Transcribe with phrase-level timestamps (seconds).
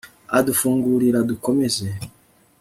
[0.37, 1.87] adufungurir'adukomeze